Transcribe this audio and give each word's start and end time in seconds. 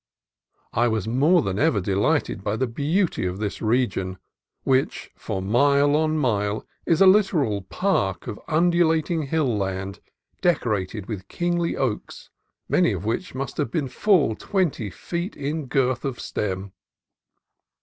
I 0.73 0.87
was 0.87 1.07
more 1.07 1.43
than 1.43 1.59
ever 1.59 1.79
delighted 1.79 2.43
by 2.43 2.55
the 2.55 2.65
beauty 2.65 3.23
of 3.27 3.37
this 3.37 3.61
region, 3.61 4.17
which 4.63 5.11
for 5.15 5.43
mile 5.43 5.95
on 5.95 6.17
mile 6.17 6.65
is 6.87 7.01
a 7.01 7.05
literal 7.05 7.61
park 7.61 8.25
of 8.25 8.39
undulating 8.47 9.27
hill 9.27 9.55
land 9.55 9.99
decorated 10.41 11.05
with 11.05 11.27
kingly 11.27 11.77
oaks, 11.77 12.31
many 12.67 12.93
of 12.93 13.05
which 13.05 13.35
must 13.35 13.59
be 13.69 13.87
full 13.89 14.35
twenty 14.35 14.89
feet 14.89 15.37
in 15.37 15.67
girth 15.67 16.03
of 16.03 16.19
stem. 16.19 16.71